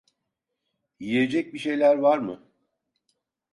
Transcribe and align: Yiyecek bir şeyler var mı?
Yiyecek 0.99 1.53
bir 1.53 1.59
şeyler 1.59 1.95
var 1.95 2.17
mı? 2.17 2.51